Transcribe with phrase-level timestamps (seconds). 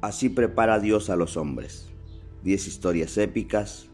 [0.00, 1.88] Así prepara Dios a los hombres.
[2.44, 3.88] Diez historias épicas,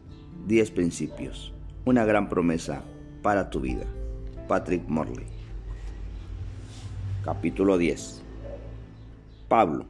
[0.45, 1.51] diez principios.
[1.83, 2.83] Una gran promesa
[3.23, 3.85] para tu vida.
[4.47, 5.25] Patrick Morley.
[7.23, 8.21] Capítulo 10.
[9.47, 9.87] Pablo.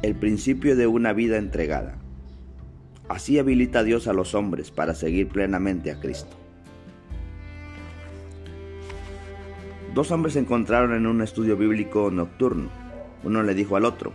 [0.00, 1.98] El principio de una vida entregada.
[3.10, 6.34] Así habilita Dios a los hombres para seguir plenamente a Cristo.
[9.92, 12.70] Dos hombres se encontraron en un estudio bíblico nocturno.
[13.22, 14.12] Uno le dijo al otro,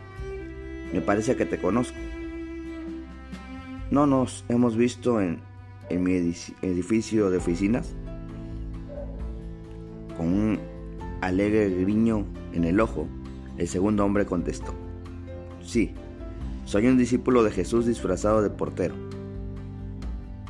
[0.93, 1.97] me parece que te conozco.
[3.91, 5.39] No nos hemos visto en,
[5.89, 7.95] mi edificio de oficinas.
[10.17, 10.59] Con un
[11.21, 13.07] alegre griño en el ojo,
[13.57, 14.73] el segundo hombre contestó,
[15.61, 15.93] sí,
[16.65, 18.95] soy un discípulo de Jesús disfrazado de portero.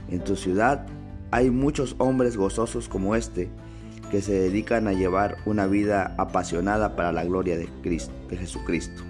[0.10, 0.86] En tu ciudad
[1.32, 3.50] hay muchos hombres gozosos como este
[4.12, 9.09] que se dedican a llevar una vida apasionada para la gloria de, Cristo, de Jesucristo.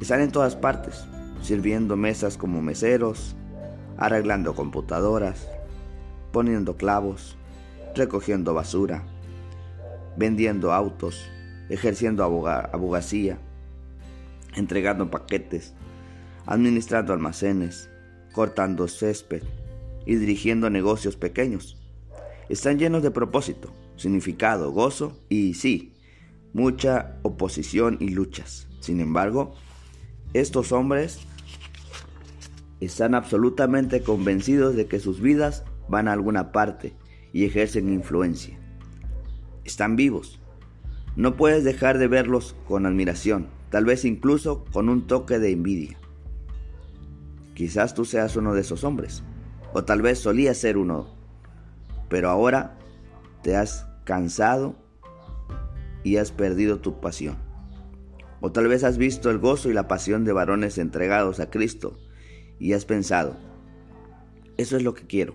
[0.00, 1.04] Están en todas partes,
[1.42, 3.36] sirviendo mesas como meseros,
[3.98, 5.46] arreglando computadoras,
[6.32, 7.36] poniendo clavos,
[7.94, 9.04] recogiendo basura,
[10.16, 11.28] vendiendo autos,
[11.68, 13.38] ejerciendo abogacía,
[14.56, 15.74] entregando paquetes,
[16.46, 17.90] administrando almacenes,
[18.32, 19.42] cortando césped
[20.06, 21.76] y dirigiendo negocios pequeños.
[22.48, 25.92] Están llenos de propósito, significado, gozo y sí,
[26.54, 28.66] mucha oposición y luchas.
[28.80, 29.54] Sin embargo,
[30.32, 31.20] estos hombres
[32.80, 36.94] están absolutamente convencidos de que sus vidas van a alguna parte
[37.32, 38.58] y ejercen influencia.
[39.64, 40.40] Están vivos.
[41.16, 45.98] No puedes dejar de verlos con admiración, tal vez incluso con un toque de envidia.
[47.54, 49.22] Quizás tú seas uno de esos hombres,
[49.72, 51.08] o tal vez solías ser uno,
[52.08, 52.78] pero ahora
[53.42, 54.76] te has cansado
[56.02, 57.49] y has perdido tu pasión.
[58.40, 61.98] O tal vez has visto el gozo y la pasión de varones entregados a Cristo
[62.58, 63.36] y has pensado,
[64.56, 65.34] eso es lo que quiero,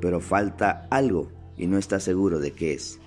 [0.00, 2.98] pero falta algo y no estás seguro de qué es.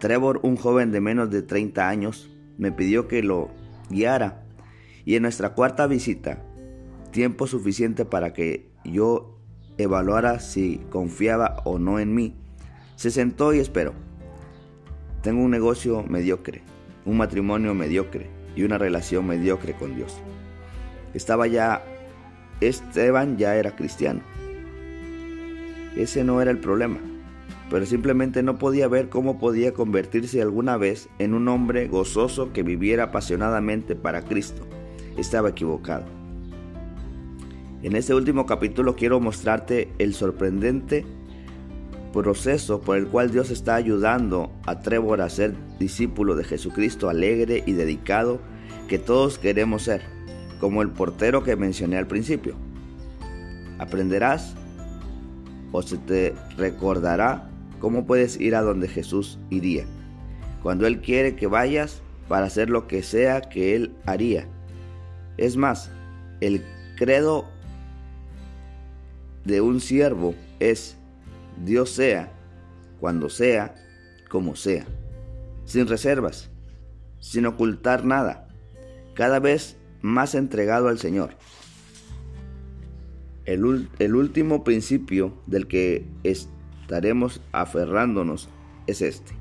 [0.00, 3.50] Trevor, un joven de menos de 30 años, me pidió que lo
[3.88, 4.44] guiara
[5.04, 6.42] y en nuestra cuarta visita,
[7.12, 9.38] tiempo suficiente para que yo
[9.78, 12.36] evaluara si confiaba o no en mí,
[12.96, 13.92] se sentó y esperó.
[15.22, 16.73] Tengo un negocio mediocre
[17.04, 20.16] un matrimonio mediocre y una relación mediocre con Dios.
[21.12, 21.84] Estaba ya,
[22.60, 24.20] Esteban ya era cristiano.
[25.96, 26.98] Ese no era el problema,
[27.70, 32.62] pero simplemente no podía ver cómo podía convertirse alguna vez en un hombre gozoso que
[32.62, 34.66] viviera apasionadamente para Cristo.
[35.16, 36.04] Estaba equivocado.
[37.82, 41.04] En este último capítulo quiero mostrarte el sorprendente
[42.14, 47.64] proceso por el cual Dios está ayudando a Trevor a ser discípulo de Jesucristo alegre
[47.66, 48.40] y dedicado
[48.88, 50.02] que todos queremos ser,
[50.60, 52.54] como el portero que mencioné al principio.
[53.78, 54.54] Aprenderás
[55.72, 59.84] o se te recordará cómo puedes ir a donde Jesús iría,
[60.62, 64.46] cuando Él quiere que vayas para hacer lo que sea que Él haría.
[65.36, 65.90] Es más,
[66.40, 66.64] el
[66.96, 67.46] credo
[69.44, 70.96] de un siervo es
[71.62, 72.32] Dios sea,
[73.00, 73.74] cuando sea,
[74.28, 74.86] como sea,
[75.64, 76.50] sin reservas,
[77.20, 78.48] sin ocultar nada,
[79.14, 81.30] cada vez más entregado al Señor.
[83.44, 88.48] El, el, último principio del que estaremos aferrándonos
[88.86, 89.32] es este.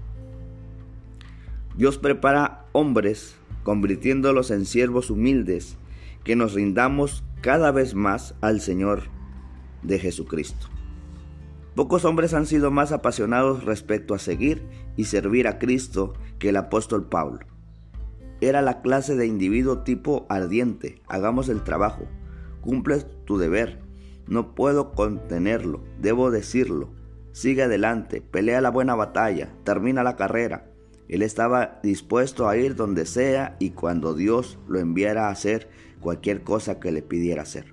[1.78, 5.78] Dios prepara hombres convirtiéndolos en siervos humildes
[6.24, 9.04] que nos rindamos cada vez más al Señor
[9.82, 10.73] de Jesucristo.
[11.76, 14.64] Pocos hombres han sido más apasionados respecto a seguir
[14.96, 17.48] y servir a Cristo que el apóstol Pablo.
[18.42, 22.04] Era la clase de individuo tipo ardiente, hagamos el trabajo,
[22.62, 23.80] cumple tu deber,
[24.28, 26.92] no puedo contenerlo, debo decirlo,
[27.32, 30.70] sigue adelante, pelea la buena batalla, termina la carrera.
[31.08, 35.70] Él estaba dispuesto a ir donde sea y cuando Dios lo enviara a hacer
[36.00, 37.73] cualquier cosa que le pidiera hacer.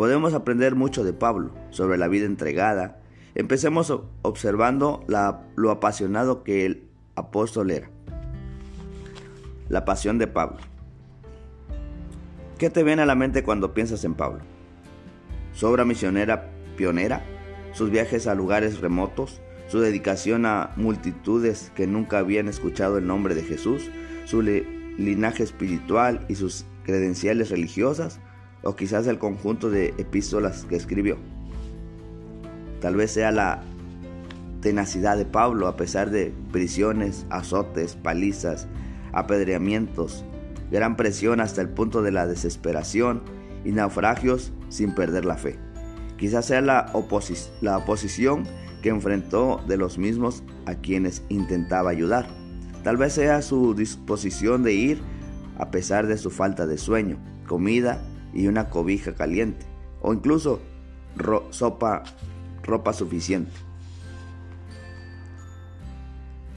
[0.00, 3.02] Podemos aprender mucho de Pablo sobre la vida entregada.
[3.34, 3.92] Empecemos
[4.22, 5.04] observando
[5.56, 6.84] lo apasionado que el
[7.16, 7.90] apóstol era.
[9.68, 10.56] La pasión de Pablo.
[12.56, 14.40] ¿Qué te viene a la mente cuando piensas en Pablo?
[15.52, 16.48] Su obra misionera
[16.78, 17.22] pionera,
[17.74, 23.34] sus viajes a lugares remotos, su dedicación a multitudes que nunca habían escuchado el nombre
[23.34, 23.90] de Jesús,
[24.24, 28.18] su linaje espiritual y sus credenciales religiosas,
[28.62, 31.16] o quizás el conjunto de epístolas que escribió.
[32.80, 33.62] Tal vez sea la
[34.60, 38.68] tenacidad de Pablo a pesar de prisiones, azotes, palizas,
[39.12, 40.24] apedreamientos,
[40.70, 43.22] gran presión hasta el punto de la desesperación
[43.64, 45.58] y naufragios sin perder la fe.
[46.16, 46.92] Quizás sea la,
[47.60, 48.44] la oposición
[48.82, 52.26] que enfrentó de los mismos a quienes intentaba ayudar.
[52.82, 55.02] Tal vez sea su disposición de ir
[55.58, 59.66] a pesar de su falta de sueño, comida y una cobija caliente,
[60.02, 60.60] o incluso
[61.50, 62.04] sopa,
[62.62, 63.52] ropa suficiente.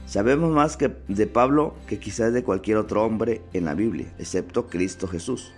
[0.06, 4.68] Sabemos más que de Pablo que quizás de cualquier otro hombre en la Biblia, excepto
[4.68, 5.52] Cristo Jesús.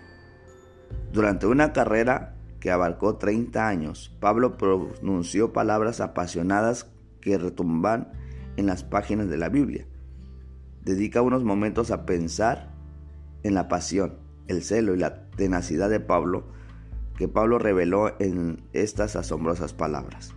[1.12, 6.90] Durante una carrera que abarcó 30 años, Pablo pronunció palabras apasionadas
[7.20, 8.12] que retumban
[8.56, 9.86] en las páginas de la Biblia.
[10.82, 12.72] Dedica unos momentos a pensar
[13.42, 14.14] en la pasión,
[14.48, 16.44] el celo y la tenacidad de Pablo
[17.16, 20.34] que Pablo reveló en estas asombrosas palabras.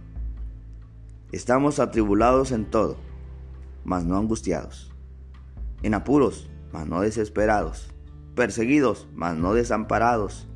[1.31, 2.97] Estamos atribulados en todo,
[3.83, 4.91] mas no angustiados,
[5.83, 7.89] en apuros, mas no desesperados,
[8.35, 10.47] perseguidos, mas no desamparados,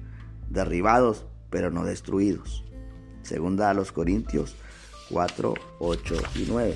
[0.49, 2.63] derribados, pero no destruidos.
[3.21, 4.55] Segunda a los Corintios
[5.09, 6.75] 4, 8 y 9.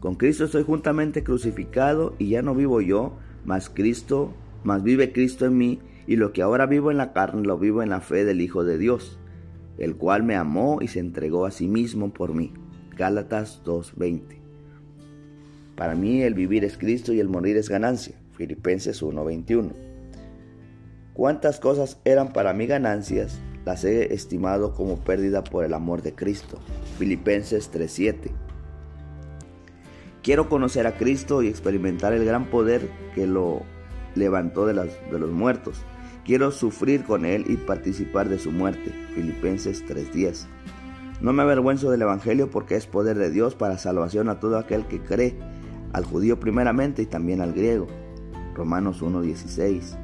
[0.00, 4.32] Con Cristo estoy juntamente crucificado y ya no vivo yo, mas Cristo,
[4.64, 7.82] mas vive Cristo en mí, y lo que ahora vivo en la carne lo vivo
[7.82, 9.18] en la fe del Hijo de Dios,
[9.78, 12.52] el cual me amó y se entregó a sí mismo por mí.
[12.96, 14.40] Gálatas 2:20.
[15.76, 18.16] Para mí el vivir es Cristo y el morir es ganancia.
[18.32, 19.72] Filipenses 1:21.
[21.14, 26.14] Cuántas cosas eran para mí ganancias, las he estimado como pérdida por el amor de
[26.14, 26.58] Cristo.
[26.98, 28.30] Filipenses 3:7.
[30.22, 33.62] Quiero conocer a Cristo y experimentar el gran poder que lo
[34.14, 35.82] levantó de, de los muertos.
[36.24, 38.92] Quiero sufrir con Él y participar de su muerte.
[39.14, 40.46] Filipenses 3:10.
[41.20, 44.86] No me avergüenzo del Evangelio porque es poder de Dios para salvación a todo aquel
[44.86, 45.36] que cree
[45.92, 47.86] al judío primeramente y también al griego.
[48.54, 49.96] Romanos 1.16.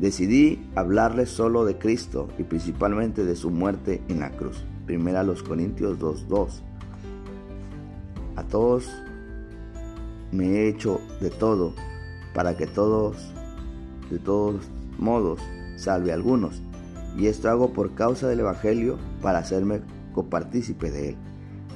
[0.00, 4.64] Decidí hablarles solo de Cristo y principalmente de su muerte en la cruz.
[4.86, 6.62] Primera los Corintios 2.2.
[8.36, 8.90] A todos
[10.30, 11.74] me he hecho de todo
[12.38, 13.16] para que todos,
[14.12, 15.40] de todos modos,
[15.74, 16.62] salve a algunos.
[17.16, 19.80] Y esto hago por causa del Evangelio para hacerme
[20.12, 21.16] copartícipe de él.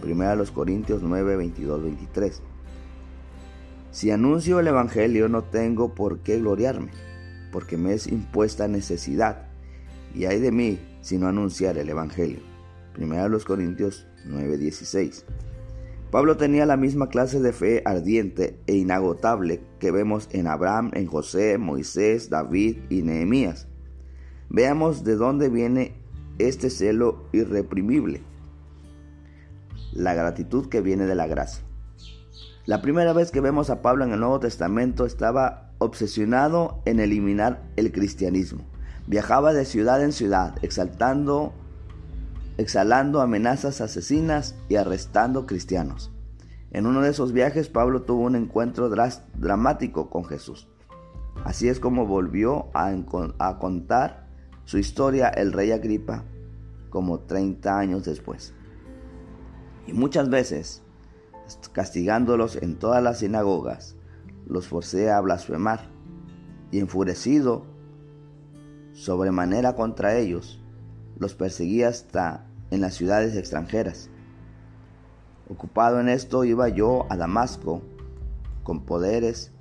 [0.00, 2.42] Primera los Corintios 9, 22, 23.
[3.90, 6.92] Si anuncio el Evangelio no tengo por qué gloriarme,
[7.50, 9.48] porque me es impuesta necesidad,
[10.14, 12.38] y hay de mí si no anunciar el Evangelio.
[12.92, 15.24] Primera los Corintios 9:16.
[16.12, 21.06] Pablo tenía la misma clase de fe ardiente e inagotable que vemos en Abraham, en
[21.06, 23.66] José, Moisés, David y Nehemías.
[24.50, 25.94] Veamos de dónde viene
[26.38, 28.20] este celo irreprimible.
[29.94, 31.64] La gratitud que viene de la gracia.
[32.66, 37.62] La primera vez que vemos a Pablo en el Nuevo Testamento estaba obsesionado en eliminar
[37.76, 38.66] el cristianismo.
[39.06, 41.54] Viajaba de ciudad en ciudad, exaltando,
[42.58, 46.12] exhalando amenazas asesinas y arrestando cristianos.
[46.70, 50.68] En uno de esos viajes Pablo tuvo un encuentro dramático con Jesús.
[51.44, 52.94] Así es como volvió a,
[53.38, 54.28] a contar
[54.64, 56.24] su historia el rey Agripa
[56.90, 58.54] como 30 años después.
[59.86, 60.82] Y muchas veces
[61.72, 63.96] castigándolos en todas las sinagogas,
[64.46, 65.90] los forcé a blasfemar,
[66.70, 67.66] y enfurecido
[68.92, 70.62] sobremanera contra ellos,
[71.18, 74.10] los perseguí hasta en las ciudades extranjeras.
[75.48, 77.82] Ocupado en esto iba yo a Damasco
[78.64, 79.52] con poderes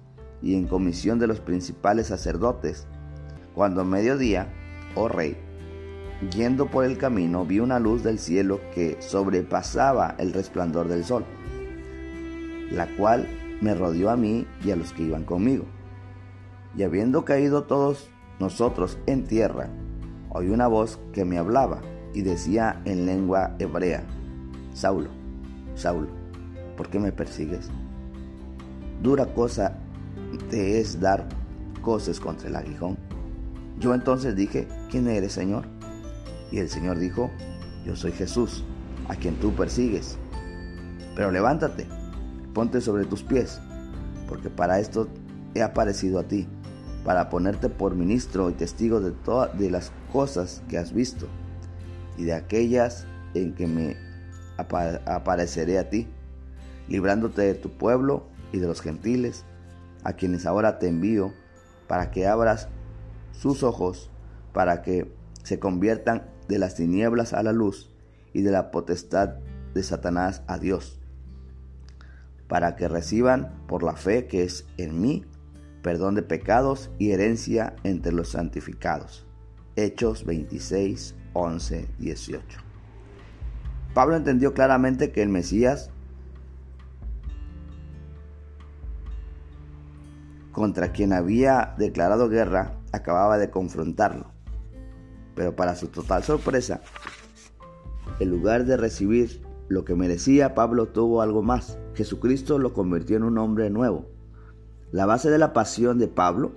[0.41, 2.87] y en comisión de los principales sacerdotes,
[3.53, 4.51] cuando a mediodía,
[4.95, 5.37] oh rey,
[6.35, 11.25] yendo por el camino vi una luz del cielo que sobrepasaba el resplandor del sol
[12.71, 13.27] la cual
[13.61, 15.65] me rodeó a mí y a los que iban conmigo.
[16.75, 19.69] Y habiendo caído todos nosotros en tierra,
[20.29, 21.81] oí una voz que me hablaba
[22.13, 24.03] y decía en lengua hebrea,
[24.73, 25.09] Saulo,
[25.75, 26.07] Saulo,
[26.77, 27.69] ¿por qué me persigues?
[29.01, 29.77] Dura cosa
[30.49, 31.27] te es dar
[31.81, 32.97] cosas contra el aguijón.
[33.79, 35.65] Yo entonces dije, ¿quién eres, Señor?
[36.51, 37.31] Y el Señor dijo,
[37.85, 38.63] yo soy Jesús,
[39.07, 40.17] a quien tú persigues.
[41.15, 41.87] Pero levántate
[42.53, 43.59] ponte sobre tus pies,
[44.27, 45.07] porque para esto
[45.53, 46.47] he aparecido a ti,
[47.03, 51.27] para ponerte por ministro y testigo de todas de las cosas que has visto
[52.17, 53.97] y de aquellas en que me
[54.57, 56.07] apareceré a ti,
[56.87, 59.45] librándote de tu pueblo y de los gentiles,
[60.03, 61.33] a quienes ahora te envío,
[61.87, 62.69] para que abras
[63.31, 64.09] sus ojos,
[64.53, 65.13] para que
[65.43, 67.91] se conviertan de las tinieblas a la luz
[68.33, 69.35] y de la potestad
[69.73, 71.01] de Satanás a Dios
[72.51, 75.23] para que reciban por la fe que es en mí
[75.81, 79.25] perdón de pecados y herencia entre los santificados.
[79.77, 82.59] Hechos 26, 11, 18.
[83.93, 85.91] Pablo entendió claramente que el Mesías
[90.51, 94.31] contra quien había declarado guerra acababa de confrontarlo.
[95.35, 96.81] Pero para su total sorpresa,
[98.19, 101.79] en lugar de recibir lo que merecía, Pablo tuvo algo más.
[101.95, 104.05] Jesucristo lo convirtió en un hombre nuevo.
[104.91, 106.51] La base de la pasión de Pablo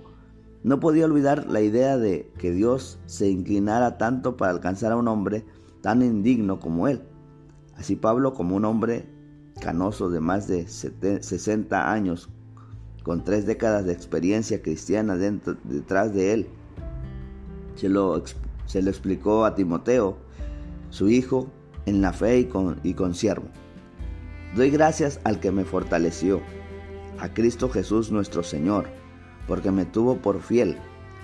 [0.65, 5.07] no podía olvidar la idea de que Dios se inclinara tanto para alcanzar a un
[5.07, 5.45] hombre
[5.81, 7.03] tan indigno como él.
[7.77, 9.07] Así Pablo, como un hombre
[9.61, 12.29] canoso de más de 60 años,
[13.03, 16.47] con tres décadas de experiencia cristiana detrás de él,
[17.75, 20.17] se lo, explicó a Timoteo,
[20.89, 21.47] su hijo,
[21.85, 23.49] en la fe y con, y con siervo.
[24.55, 26.41] Doy gracias al que me fortaleció,
[27.19, 29.04] a Cristo Jesús nuestro Señor,
[29.47, 30.77] porque me tuvo por fiel,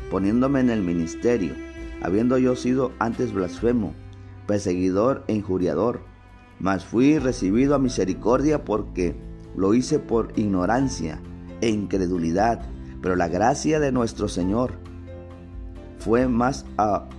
[0.09, 1.55] poniéndome en el ministerio,
[2.01, 3.93] habiendo yo sido antes blasfemo,
[4.47, 6.01] perseguidor e injuriador,
[6.59, 9.15] mas fui recibido a misericordia porque
[9.55, 11.19] lo hice por ignorancia
[11.61, 12.61] e incredulidad,
[13.01, 14.73] pero la gracia de nuestro Señor
[16.01, 16.65] fue más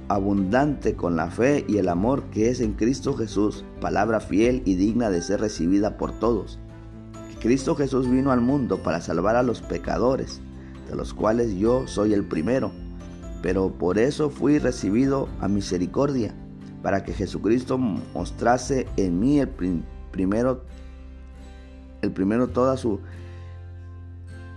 [0.08, 4.74] abundante con la fe y el amor que es en Cristo Jesús, palabra fiel y
[4.74, 6.58] digna de ser recibida por todos.
[7.40, 10.40] Cristo Jesús vino al mundo para salvar a los pecadores,
[10.92, 12.70] de los cuales yo soy el primero,
[13.40, 16.34] pero por eso fui recibido a misericordia,
[16.82, 19.48] para que Jesucristo mostrase en mí el
[20.10, 20.64] primero,
[22.02, 23.00] el primero toda su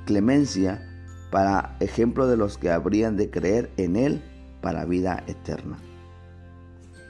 [0.05, 0.85] clemencia
[1.31, 4.21] para ejemplo de los que habrían de creer en Él
[4.61, 5.77] para vida eterna.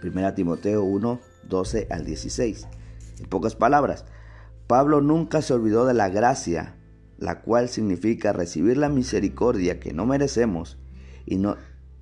[0.03, 2.67] 1 Timoteo 1, 12 al 16.
[3.22, 4.05] En pocas palabras,
[4.67, 6.75] Pablo nunca se olvidó de la gracia,
[7.18, 10.78] la cual significa recibir la misericordia que no merecemos
[11.26, 11.56] y no,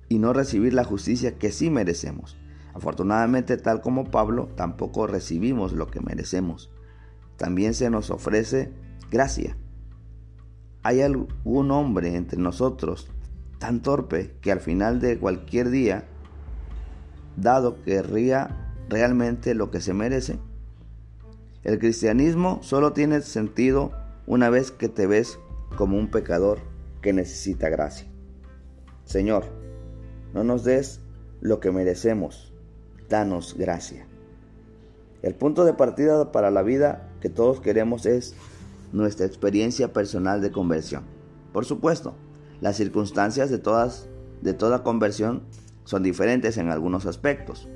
[0.08, 2.36] y no recibir la justicia que sí merecemos.
[2.74, 6.70] Afortunadamente, tal como Pablo, tampoco recibimos lo que merecemos.
[7.36, 8.72] También se nos ofrece
[9.10, 9.56] gracia.
[10.82, 13.08] ¿Hay algún hombre entre nosotros
[13.58, 16.04] tan torpe que al final de cualquier día,
[17.36, 20.38] dado querría realmente lo que se merece?
[21.62, 23.92] El cristianismo solo tiene sentido
[24.26, 25.38] una vez que te ves
[25.76, 26.58] como un pecador
[27.02, 28.08] que necesita gracia.
[29.04, 29.44] Señor,
[30.32, 31.00] no nos des
[31.40, 32.52] lo que merecemos,
[33.08, 34.06] danos gracia.
[35.22, 38.34] El punto de partida para la vida que todos queremos es
[38.92, 41.04] nuestra experiencia personal de conversión.
[41.52, 42.14] Por supuesto,
[42.60, 44.08] las circunstancias de, todas,
[44.40, 45.42] de toda conversión
[45.84, 47.68] son diferentes en algunos aspectos,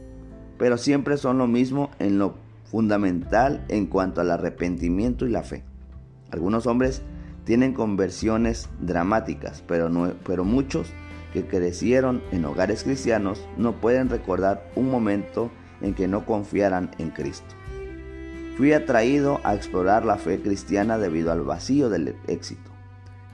[0.58, 5.64] pero siempre son lo mismo en lo fundamental en cuanto al arrepentimiento y la fe.
[6.30, 7.02] Algunos hombres
[7.44, 10.92] tienen conversiones dramáticas, pero, no, pero muchos
[11.32, 17.10] que crecieron en hogares cristianos no pueden recordar un momento en que no confiaran en
[17.10, 17.54] Cristo.
[18.56, 22.70] Fui atraído a explorar la fe cristiana debido al vacío del éxito.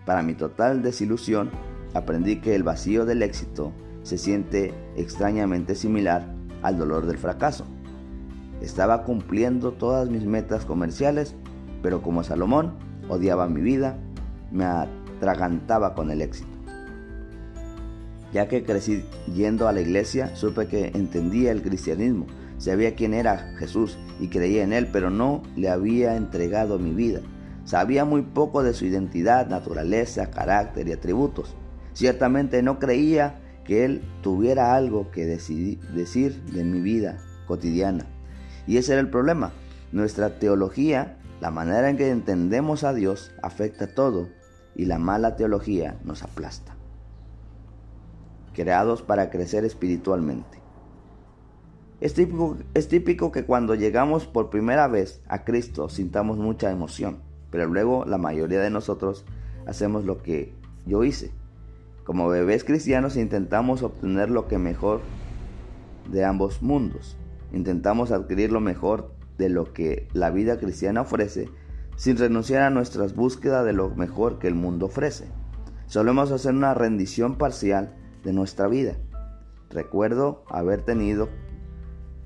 [0.05, 1.51] Para mi total desilusión,
[1.95, 3.73] aprendí que el vacío del éxito
[4.03, 6.27] se siente extrañamente similar
[6.63, 7.65] al dolor del fracaso.
[8.61, 11.35] Estaba cumpliendo todas mis metas comerciales,
[11.83, 12.75] pero como Salomón
[13.09, 13.97] odiaba mi vida,
[14.51, 16.49] me atragantaba con el éxito.
[18.33, 22.27] Ya que crecí yendo a la iglesia, supe que entendía el cristianismo
[22.59, 27.21] Sabía quién era Jesús y creía en él, pero no le había entregado mi vida.
[27.65, 31.55] Sabía muy poco de su identidad, naturaleza, carácter y atributos.
[31.93, 35.79] Ciertamente no creía que él tuviera algo que decir
[36.53, 38.07] de mi vida cotidiana.
[38.67, 39.53] Y ese era el problema.
[39.93, 44.31] Nuestra teología, la manera en que entendemos a Dios, afecta todo
[44.75, 46.75] y la mala teología nos aplasta.
[48.55, 50.63] Creados para crecer espiritualmente.
[52.01, 57.19] Es típico, es típico que cuando llegamos por primera vez a Cristo sintamos mucha emoción,
[57.51, 59.27] pero luego la mayoría de nosotros
[59.67, 60.55] hacemos lo que
[60.87, 61.31] yo hice.
[62.05, 65.03] Como bebés cristianos intentamos obtener lo que mejor
[66.11, 67.19] de ambos mundos.
[67.53, 71.49] Intentamos adquirir lo mejor de lo que la vida cristiana ofrece
[71.97, 75.29] sin renunciar a nuestras búsquedas de lo mejor que el mundo ofrece.
[75.87, 78.97] Solemos hacer una rendición parcial de nuestra vida.
[79.71, 81.29] Recuerdo haber tenido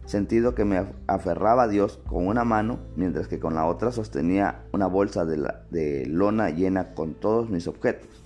[0.09, 4.65] sentido que me aferraba a Dios con una mano, mientras que con la otra sostenía
[4.73, 8.25] una bolsa de, lona llena con todos mis objetos.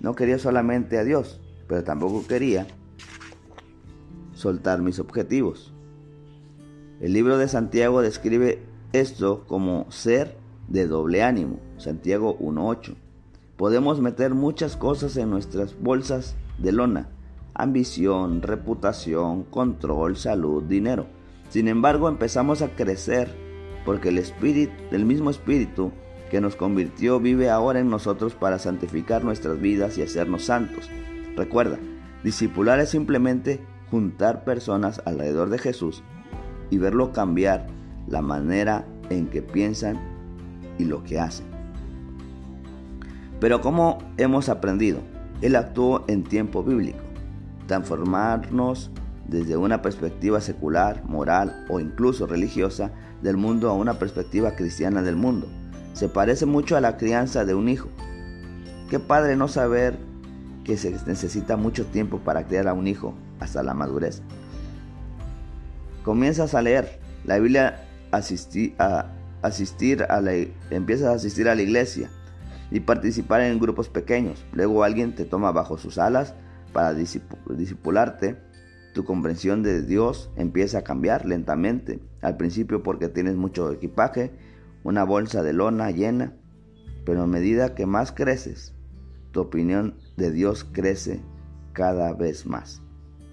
[0.00, 2.66] No quería solamente a Dios, pero tampoco quería
[4.32, 5.71] soltar mis objetivos.
[7.02, 10.36] El libro de Santiago describe esto como ser
[10.68, 12.94] de doble ánimo, Santiago 1.8.
[13.56, 17.08] Podemos meter muchas cosas en nuestras bolsas de lona.
[17.54, 21.06] Ambición, reputación, control, salud, dinero.
[21.48, 23.34] Sin embargo, empezamos a crecer
[23.84, 25.90] porque el espíritu, el mismo espíritu
[26.30, 30.88] que nos convirtió vive ahora en nosotros para santificar nuestras vidas y hacernos santos.
[31.34, 31.80] Recuerda,
[32.22, 36.04] discipular es simplemente juntar personas alrededor de Jesús
[36.72, 37.66] y verlo cambiar
[38.08, 40.00] la manera en que piensan
[40.78, 41.44] y lo que hacen.
[43.40, 45.00] Pero como hemos aprendido,
[45.42, 46.98] Él actuó en tiempo bíblico.
[47.66, 48.90] Transformarnos
[49.28, 55.16] desde una perspectiva secular, moral o incluso religiosa del mundo a una perspectiva cristiana del
[55.16, 55.48] mundo.
[55.92, 57.90] Se parece mucho a la crianza de un hijo.
[58.88, 59.98] Qué padre no saber
[60.64, 64.22] que se necesita mucho tiempo para criar a un hijo hasta la madurez.
[66.04, 69.06] Comienzas a leer la Biblia, asistir a,
[69.42, 70.32] asistir a la,
[70.70, 72.10] empiezas a asistir a la iglesia
[72.70, 74.44] y participar en grupos pequeños.
[74.52, 76.34] Luego alguien te toma bajo sus alas
[76.72, 78.36] para disipularte.
[78.94, 82.00] Tu comprensión de Dios empieza a cambiar lentamente.
[82.20, 84.32] Al principio porque tienes mucho equipaje,
[84.84, 86.34] una bolsa de lona llena,
[87.04, 88.74] pero a medida que más creces,
[89.30, 91.20] tu opinión de Dios crece
[91.72, 92.82] cada vez más.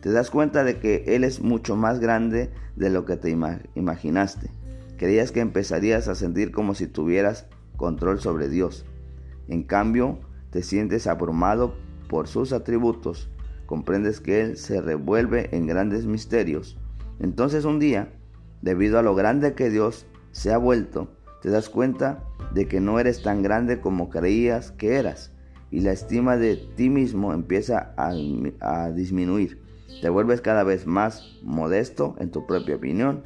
[0.02, 3.30] Te das cuenta de que Él es mucho más grande de lo que te
[3.76, 4.50] imaginaste.
[4.98, 8.86] Creías que empezarías a sentir como si tuvieras control sobre Dios.
[9.48, 10.20] En cambio,
[10.52, 11.76] te sientes abrumado
[12.08, 13.30] por sus atributos.
[13.66, 16.78] Comprendes que Él se revuelve en grandes misterios.
[17.20, 18.14] Entonces un día,
[18.62, 23.00] debido a lo grande que Dios se ha vuelto, te das cuenta de que no
[23.00, 25.32] eres tan grande como creías que eras
[25.72, 29.62] y la estima de ti mismo empieza a, disminuir.
[30.02, 33.24] Te vuelves cada vez más modesto en tu propia opinión.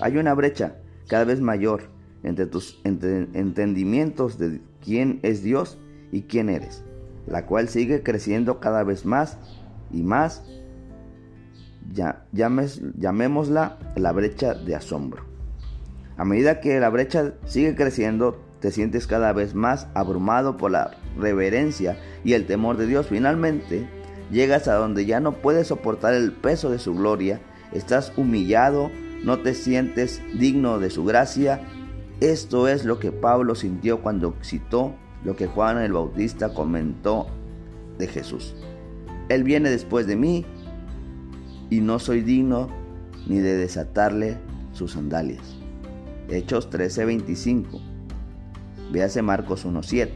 [0.00, 0.76] Hay una brecha
[1.08, 1.90] cada vez mayor
[2.22, 5.78] entre tus entendimientos de quién es Dios
[6.12, 6.84] y quién eres,
[7.26, 9.38] la cual sigue creciendo cada vez más
[9.90, 10.44] y más.
[11.92, 15.24] Ya, llamémosla la brecha de asombro.
[16.16, 20.92] A medida que la brecha sigue creciendo, te sientes cada vez más abrumado por la
[21.18, 23.08] reverencia y el temor de Dios.
[23.08, 23.86] Finalmente,
[24.34, 27.40] llegas a donde ya no puedes soportar el peso de su gloria,
[27.72, 28.90] estás humillado,
[29.22, 31.62] no te sientes digno de su gracia.
[32.20, 34.94] Esto es lo que Pablo sintió cuando citó
[35.24, 37.28] lo que Juan el Bautista comentó
[37.96, 38.54] de Jesús.
[39.28, 40.44] Él viene después de mí
[41.70, 42.68] y no soy digno
[43.26, 44.36] ni de desatarle
[44.72, 45.56] sus sandalias.
[46.28, 47.80] Hechos 13:25
[48.92, 50.10] Véase Marcos 1.7.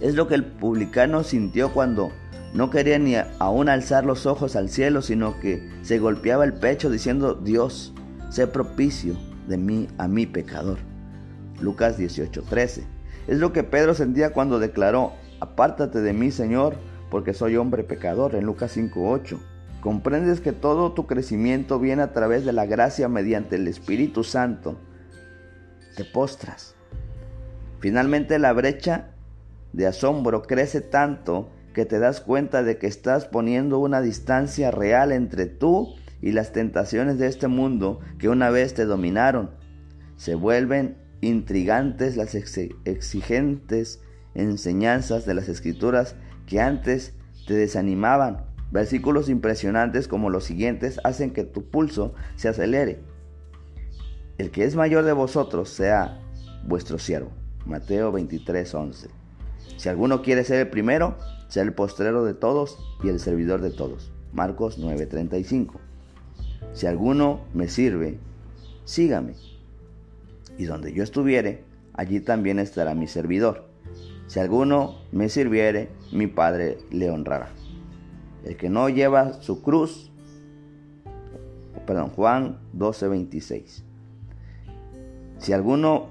[0.00, 2.10] Es lo que el publicano sintió cuando
[2.54, 6.90] no quería ni aún alzar los ojos al cielo, sino que se golpeaba el pecho
[6.90, 7.92] diciendo, Dios,
[8.30, 10.78] sé propicio de mí a mi pecador.
[11.60, 12.84] Lucas 18:13.
[13.26, 16.76] Es lo que Pedro sentía cuando declaró, apártate de mí, Señor,
[17.10, 19.38] porque soy hombre pecador, en Lucas 5:8.
[19.80, 24.76] Comprendes que todo tu crecimiento viene a través de la gracia mediante el Espíritu Santo.
[25.96, 26.74] Te postras
[27.80, 29.10] Finalmente la brecha
[29.72, 35.12] de asombro crece tanto que te das cuenta de que estás poniendo una distancia real
[35.12, 39.50] entre tú y las tentaciones de este mundo que una vez te dominaron.
[40.16, 44.00] Se vuelven intrigantes las exigentes
[44.34, 47.14] enseñanzas de las escrituras que antes
[47.46, 48.44] te desanimaban.
[48.72, 52.98] Versículos impresionantes como los siguientes hacen que tu pulso se acelere.
[54.36, 56.18] El que es mayor de vosotros sea
[56.64, 57.30] vuestro siervo.
[57.66, 59.10] Mateo 23, 11.
[59.76, 61.16] Si alguno quiere ser el primero,
[61.48, 64.12] sea el postrero de todos y el servidor de todos.
[64.32, 65.74] Marcos 9:35.
[66.72, 68.18] Si alguno me sirve,
[68.84, 69.34] sígame.
[70.58, 73.64] Y donde yo estuviere, allí también estará mi servidor.
[74.26, 77.50] Si alguno me sirviere, mi Padre le honrará.
[78.44, 80.10] El que no lleva su cruz,
[81.86, 83.82] perdón, Juan 12:26.
[85.38, 86.10] Si alguno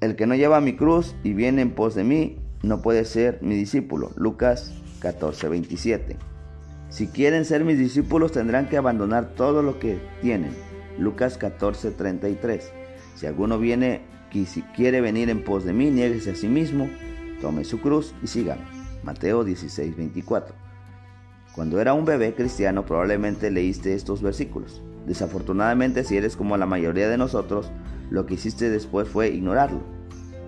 [0.00, 3.38] el que no lleva mi cruz y viene en pos de mí, no puede ser
[3.42, 4.12] mi discípulo.
[4.16, 6.16] Lucas 14, 27.
[6.88, 10.50] Si quieren ser mis discípulos tendrán que abandonar todo lo que tienen.
[10.98, 12.72] Lucas 14, 33.
[13.14, 14.44] Si alguno viene y
[14.74, 16.88] quiere venir en pos de mí, nieguese a sí mismo,
[17.40, 18.62] tome su cruz y sígame.
[19.02, 20.54] Mateo 16, 24.
[21.54, 24.82] Cuando era un bebé cristiano probablemente leíste estos versículos.
[25.06, 27.70] Desafortunadamente si eres como la mayoría de nosotros,
[28.10, 29.80] lo que hiciste después fue ignorarlo.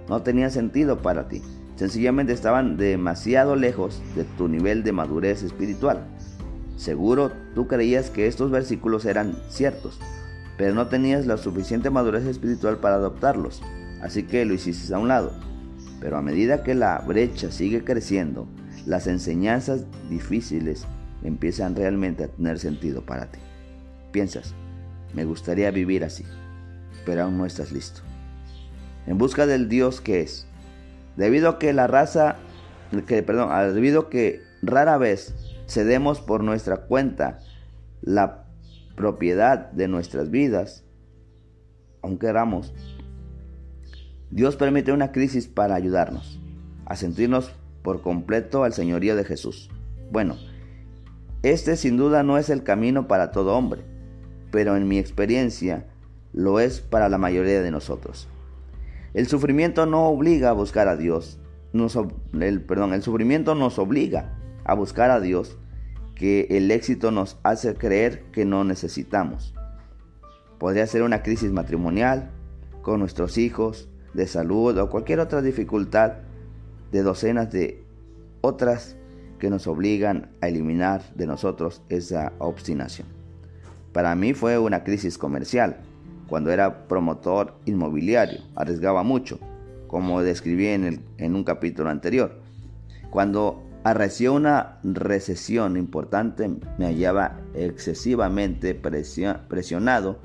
[0.09, 1.42] No tenía sentido para ti.
[1.83, 6.07] Sencillamente estaban demasiado lejos de tu nivel de madurez espiritual.
[6.77, 9.99] Seguro tú creías que estos versículos eran ciertos,
[10.57, 13.64] pero no tenías la suficiente madurez espiritual para adoptarlos,
[14.01, 15.33] así que lo hiciste a un lado.
[15.99, 18.47] Pero a medida que la brecha sigue creciendo,
[18.87, 20.87] las enseñanzas difíciles
[21.25, 23.40] empiezan realmente a tener sentido para ti.
[24.12, 24.55] Piensas,
[25.14, 26.25] me gustaría vivir así,
[27.05, 28.03] pero aún no estás listo.
[29.09, 30.47] En busca del Dios que es.
[31.16, 32.37] Debido a que la raza,
[33.07, 35.35] que, perdón, debido a que rara vez
[35.66, 37.38] cedemos por nuestra cuenta
[38.01, 38.44] la
[38.96, 40.85] propiedad de nuestras vidas,
[42.03, 42.75] aunque queramos,
[44.31, 46.40] Dios permite una crisis para ayudarnos
[46.87, 49.70] a sentirnos por completo al señorío de Jesús.
[50.11, 50.37] Bueno,
[51.42, 53.83] este sin duda no es el camino para todo hombre,
[54.51, 55.87] pero en mi experiencia
[56.33, 58.29] lo es para la mayoría de nosotros.
[59.14, 61.38] El sufrimiento no obliga a buscar a Dios,
[62.38, 65.59] el, perdón, el sufrimiento nos obliga a buscar a Dios,
[66.14, 69.55] que el éxito nos hace creer que no necesitamos.
[70.59, 72.31] Podría ser una crisis matrimonial,
[72.83, 76.14] con nuestros hijos, de salud o cualquier otra dificultad
[76.90, 77.83] de docenas de
[78.42, 78.96] otras
[79.38, 83.09] que nos obligan a eliminar de nosotros esa obstinación.
[83.92, 85.79] Para mí fue una crisis comercial.
[86.33, 89.38] Cuando era promotor inmobiliario, arriesgaba mucho,
[89.87, 92.40] como describí en, en un capítulo anterior.
[93.11, 100.21] Cuando arreció una recesión importante, me hallaba excesivamente presionado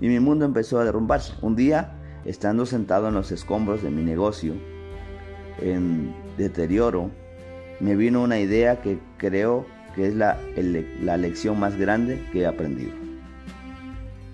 [0.00, 1.32] y mi mundo empezó a derrumbarse.
[1.42, 1.90] Un día
[2.24, 4.54] estando sentado en los escombros de mi negocio
[5.60, 7.10] en deterioro,
[7.80, 9.66] me vino una idea que creo
[9.96, 10.38] que es la,
[11.02, 13.07] la lección más grande que he aprendido.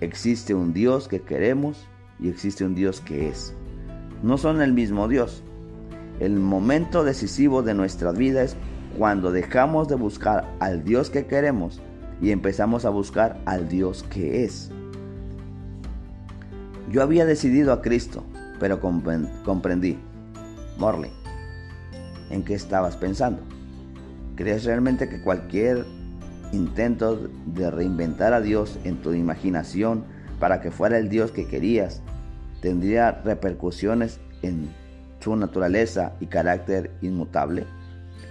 [0.01, 1.87] Existe un Dios que queremos
[2.19, 3.53] y existe un Dios que es.
[4.23, 5.43] No son el mismo Dios.
[6.19, 8.55] El momento decisivo de nuestra vida es
[8.97, 11.81] cuando dejamos de buscar al Dios que queremos
[12.21, 14.71] y empezamos a buscar al Dios que es.
[16.91, 18.23] Yo había decidido a Cristo,
[18.59, 19.97] pero comprendí.
[20.77, 21.11] Morley,
[22.29, 23.41] ¿en qué estabas pensando?
[24.35, 25.85] ¿Crees realmente que cualquier
[26.55, 30.05] intento de reinventar a Dios en tu imaginación
[30.39, 32.01] para que fuera el Dios que querías
[32.61, 34.69] tendría repercusiones en
[35.19, 37.65] su naturaleza y carácter inmutable?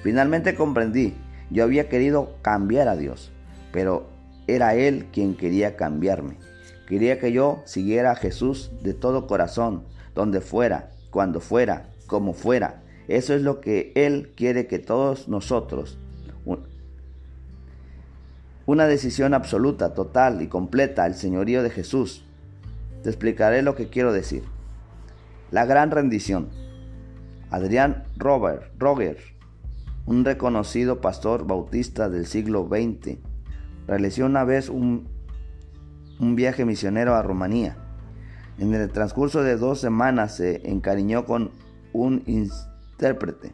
[0.03, 1.15] Finalmente comprendí,
[1.51, 3.31] yo había querido cambiar a Dios,
[3.73, 4.09] pero
[4.47, 6.37] era Él quien quería cambiarme.
[6.87, 9.85] Quería que yo siguiera a Jesús de todo corazón,
[10.15, 12.83] donde fuera, cuando fuera, como fuera.
[13.09, 15.99] Eso es lo que Él quiere que todos nosotros.
[18.67, 22.25] Una decisión absoluta, total y completa al señorío de Jesús.
[23.03, 24.45] Te explicaré lo que quiero decir.
[25.51, 26.49] La gran rendición.
[27.51, 29.19] Adrián Robert, Roger,
[30.07, 33.19] un reconocido pastor bautista del siglo XX,
[33.87, 35.15] realizó una vez un
[36.19, 37.77] un viaje misionero a Rumanía.
[38.59, 41.51] En el transcurso de dos semanas se encariñó con
[41.93, 43.53] un intérprete,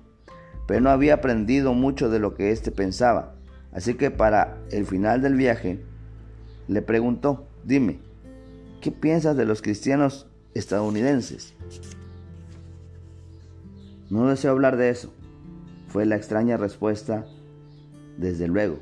[0.67, 3.35] pero no había aprendido mucho de lo que éste pensaba.
[3.73, 5.81] Así que para el final del viaje
[6.69, 8.01] le preguntó, dime,
[8.81, 11.55] ¿qué piensas de los cristianos estadounidenses?
[14.11, 15.13] No deseo hablar de eso,
[15.87, 17.27] fue la extraña respuesta,
[18.17, 18.79] desde luego.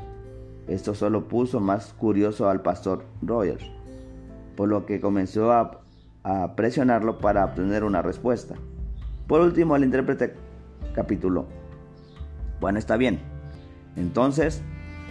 [0.69, 3.65] Esto solo puso más curioso al pastor Rogers,
[4.57, 5.83] por lo que comenzó a,
[6.57, 8.55] presionarlo para obtener una respuesta.
[9.27, 10.35] Por último, el intérprete
[10.95, 11.47] capituló.
[12.61, 13.19] Bueno, está bien.
[13.97, 14.63] Entonces,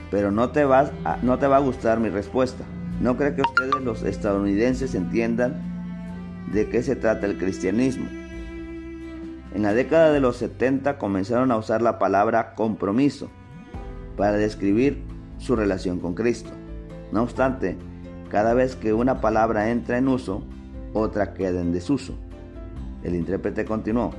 [0.10, 0.92] pero no te, vas
[1.22, 2.64] no te va a gustar mi respuesta.
[3.02, 8.08] No creo que ustedes los estadounidenses entiendan de qué se trata el cristianismo.
[9.54, 13.30] En la década de los 70 comenzaron a usar la palabra compromiso
[14.16, 15.04] para describir
[15.38, 16.50] su relación con Cristo.
[17.12, 17.78] No obstante,
[18.30, 20.44] cada vez que una palabra entra en uso,
[20.94, 22.16] otra queda en desuso.
[23.04, 24.14] El intérprete continuó.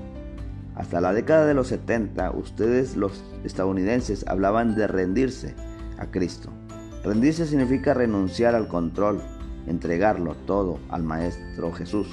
[0.75, 5.55] Hasta la década de los 70, ustedes los estadounidenses hablaban de rendirse
[5.99, 6.51] a Cristo.
[7.05, 9.21] Rendirse significa renunciar al control,
[9.67, 12.09] entregarlo todo al Maestro Jesús.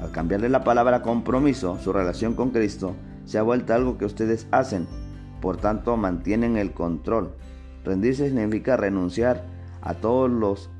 [0.00, 4.46] Al cambiarle la palabra compromiso, su relación con Cristo se ha vuelto algo que ustedes
[4.50, 4.86] hacen,
[5.40, 7.34] por tanto mantienen el control,
[7.84, 9.44] Rendirse significa renunciar
[9.82, 10.70] a todos los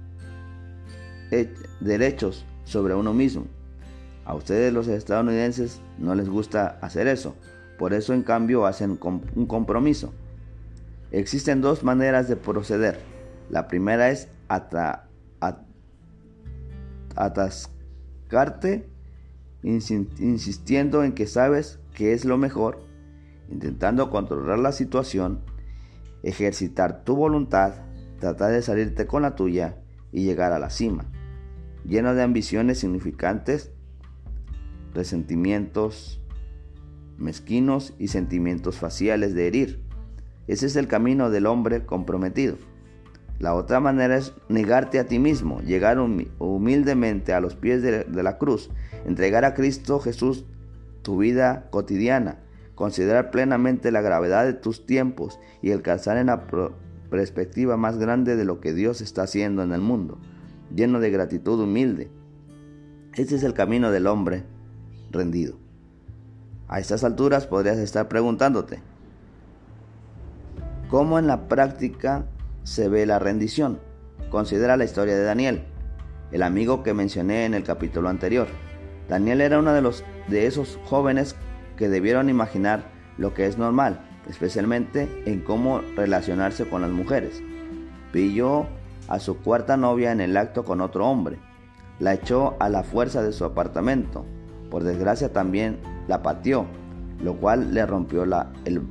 [1.80, 3.44] derechos sobre uno mismo.
[4.24, 7.34] A ustedes los estadounidenses no les gusta hacer eso,
[7.78, 8.98] por eso en cambio hacen
[9.34, 10.14] un compromiso.
[11.14, 12.98] Existen dos maneras de proceder.
[13.48, 14.28] La primera es
[17.14, 18.88] atascarte
[19.62, 22.82] insistiendo en que sabes que es lo mejor,
[23.48, 25.44] intentando controlar la situación
[26.24, 27.74] ejercitar tu voluntad,
[28.18, 29.76] tratar de salirte con la tuya
[30.10, 31.06] y llegar a la cima,
[31.86, 33.70] lleno de ambiciones significantes,
[34.92, 36.20] resentimientos
[37.18, 39.84] mezquinos y sentimientos faciales de herir.
[40.46, 42.56] Ese es el camino del hombre comprometido.
[43.38, 48.38] La otra manera es negarte a ti mismo, llegar humildemente a los pies de, la
[48.38, 48.70] cruz,
[49.04, 50.44] entregar a Cristo Jesús
[51.02, 52.38] tu vida cotidiana,
[52.74, 56.46] considerar plenamente la gravedad de tus tiempos y alcanzar en la
[57.10, 60.18] perspectiva más grande de lo que Dios está haciendo en el mundo,
[60.74, 62.10] lleno de gratitud humilde.
[63.14, 64.44] Ese es el camino del hombre
[65.10, 65.56] rendido.
[66.68, 68.80] A estas alturas podrías estar preguntándote,
[70.94, 72.24] ¿cómo en la práctica
[72.62, 73.80] se ve la rendición?
[74.30, 75.64] Considera la historia de Daniel,
[76.30, 78.46] el amigo que mencioné en el capítulo anterior.
[79.08, 81.34] Daniel era uno de, los, de esos jóvenes
[81.76, 87.42] que debieron imaginar lo que es normal, especialmente en cómo relacionarse con las mujeres.
[88.12, 88.68] Pilló
[89.08, 91.40] a su cuarta novia en el acto con otro hombre.
[91.98, 94.24] La echó a la fuerza de su apartamento.
[94.70, 96.66] Por desgracia también la pateó,
[97.20, 98.82] lo cual le rompió el,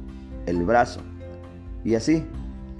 [0.47, 0.99] el brazo.
[1.83, 2.23] Y así,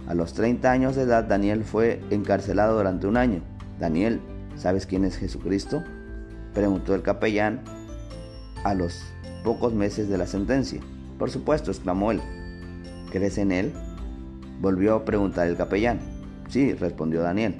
[0.08, 3.42] a los 30 años de edad, Daniel fue encarcelado durante un año.
[3.80, 4.22] Daniel,
[4.56, 5.84] ¿sabes quién es Jesucristo?
[6.54, 7.62] Preguntó el capellán
[8.64, 9.02] a los
[9.44, 10.82] pocos meses de la sentencia.
[11.20, 12.22] Por supuesto, exclamó él.
[13.12, 13.74] ¿Crees en él?
[14.62, 16.00] Volvió a preguntar el capellán.
[16.48, 17.58] Sí, respondió Daniel.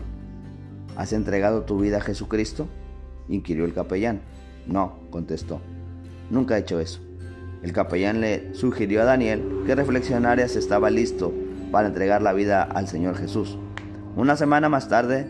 [0.96, 2.68] ¿Has entregado tu vida a Jesucristo?
[3.28, 4.22] inquirió el capellán.
[4.68, 5.60] No, contestó.
[6.30, 7.00] Nunca he hecho eso.
[7.64, 11.34] El capellán le sugirió a Daniel que reflexionara si estaba listo
[11.72, 13.58] para entregar la vida al Señor Jesús.
[14.18, 15.28] Una semana más tarde,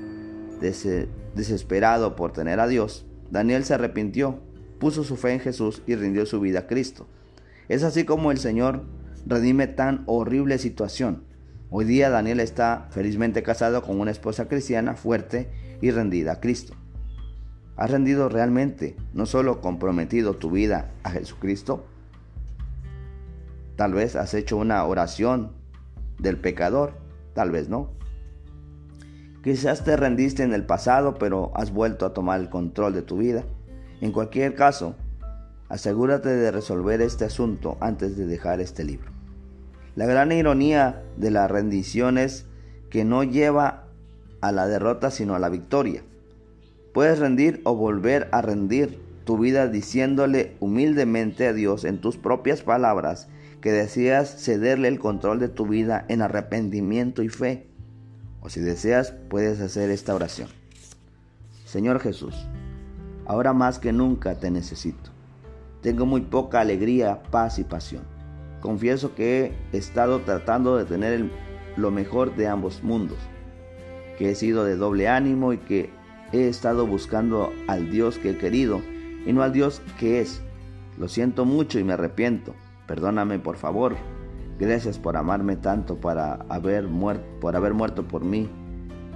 [1.35, 4.39] desesperado por tener a Dios, Daniel se arrepintió,
[4.79, 7.07] puso su fe en Jesús y rindió su vida a Cristo.
[7.69, 8.83] Es así como el Señor
[9.27, 11.25] redime tan horrible situación.
[11.69, 16.73] Hoy día Daniel está felizmente casado con una esposa cristiana fuerte y rendida a Cristo.
[17.75, 21.85] ¿Has rendido realmente, no solo comprometido tu vida a Jesucristo?
[23.75, 25.51] Tal vez has hecho una oración
[26.19, 26.93] del pecador,
[27.33, 27.89] tal vez no.
[29.43, 33.17] Quizás te rendiste en el pasado, pero has vuelto a tomar el control de tu
[33.17, 33.43] vida.
[33.99, 34.95] En cualquier caso,
[35.69, 39.11] asegúrate de resolver este asunto antes de dejar este libro.
[39.95, 42.45] La gran ironía de la rendición es
[42.89, 43.85] que no lleva
[44.39, 46.03] a la derrota sino a la victoria.
[46.93, 52.61] Puedes rendir o volver a rendir tu vida diciéndole humildemente a Dios en tus propias
[52.61, 53.27] palabras
[53.63, 57.69] que deseas cederle el control de tu vida en arrepentimiento y fe.
[58.41, 60.49] O si deseas, puedes hacer esta oración.
[61.63, 62.35] Señor Jesús,
[63.25, 65.11] ahora más que nunca te necesito.
[65.81, 68.03] Tengo muy poca alegría, paz y pasión.
[68.59, 71.31] Confieso que he estado tratando de tener
[71.77, 73.17] lo mejor de ambos mundos,
[74.17, 75.89] que he sido de doble ánimo y que
[76.33, 78.81] he estado buscando al Dios que he querido
[79.25, 80.41] y no al Dios que es.
[80.97, 82.53] Lo siento mucho y me arrepiento.
[82.93, 83.95] Perdóname por favor.
[84.59, 88.47] Gracias por amarme tanto para haber muerto, por haber muerto por mí,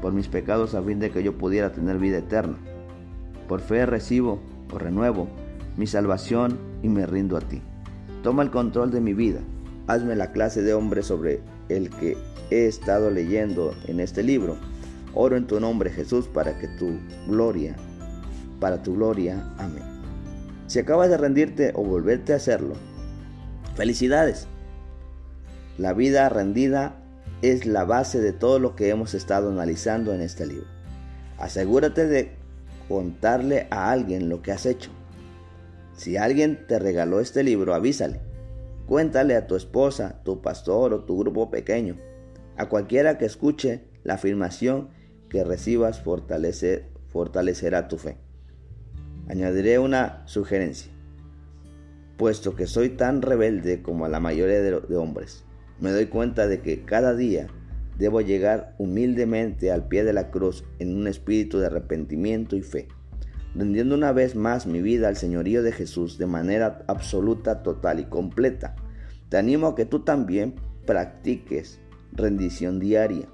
[0.01, 2.57] por mis pecados a fin de que yo pudiera tener vida eterna.
[3.47, 4.39] Por fe recibo
[4.73, 5.27] o renuevo
[5.77, 7.61] mi salvación y me rindo a ti.
[8.23, 9.41] Toma el control de mi vida.
[9.85, 12.17] Hazme la clase de hombre sobre el que
[12.49, 14.55] he estado leyendo en este libro.
[15.13, 17.75] Oro en tu nombre Jesús para que tu gloria,
[18.59, 19.53] para tu gloria.
[19.59, 19.83] Amén.
[20.65, 22.73] Si acabas de rendirte o volverte a hacerlo,
[23.77, 24.47] Felicidades.
[25.77, 26.95] La vida rendida
[27.43, 30.65] es la base de todo lo que hemos estado analizando en este libro.
[31.37, 32.31] Asegúrate de
[32.87, 34.89] contarle a alguien lo que has hecho.
[35.95, 38.19] Si alguien te regaló este libro, avísale.
[38.87, 41.97] Cuéntale a tu esposa, tu pastor o tu grupo pequeño.
[42.57, 44.89] A cualquiera que escuche la afirmación
[45.29, 48.17] que recibas fortalecerá tu fe.
[49.27, 50.96] Añadiré una sugerencia
[52.17, 55.45] puesto que soy tan rebelde como la mayoría de, hombres.
[55.79, 57.47] Me doy cuenta de que cada día
[57.97, 62.87] debo llegar humildemente al pie de la cruz en un espíritu de arrepentimiento y fe,
[63.55, 68.05] rendiendo una vez más mi vida al señorío de Jesús de manera absoluta, total y
[68.05, 68.75] completa.
[69.29, 71.79] Te animo a que tú también practiques
[72.13, 73.27] rendición diaria.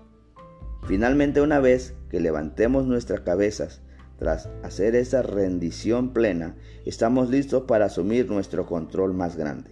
[0.88, 3.83] Finalmente, una vez que levantemos nuestras cabezas
[4.24, 6.56] tras hacer esa rendición plena,
[6.86, 9.72] estamos listos para asumir nuestro control más grande.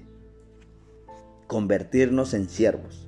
[1.48, 3.08] Convertirnos en siervos.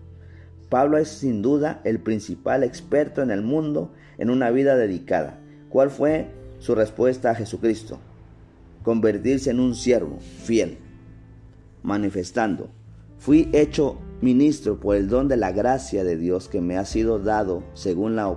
[0.69, 5.37] Pablo es sin duda el principal experto en el mundo en una vida dedicada.
[5.67, 6.29] ¿Cuál fue
[6.59, 7.99] su respuesta a Jesucristo?
[8.81, 10.77] Convertirse en un siervo fiel,
[11.81, 12.69] manifestando,
[13.17, 17.19] fui hecho ministro por el don de la gracia de Dios que me ha sido
[17.19, 18.33] dado según la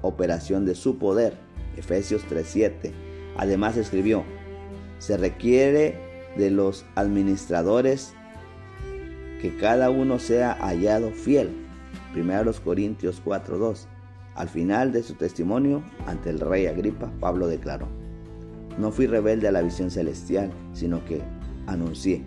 [0.00, 1.47] operación de su poder
[1.78, 2.92] Efesios 3:7.
[3.36, 4.24] Además escribió,
[4.98, 5.96] se requiere
[6.36, 8.14] de los administradores
[9.40, 11.50] que cada uno sea hallado fiel.
[12.14, 13.86] 1 Corintios 4:2.
[14.34, 17.88] Al final de su testimonio ante el rey Agripa, Pablo declaró,
[18.78, 21.20] no fui rebelde a la visión celestial, sino que
[21.66, 22.22] anuncié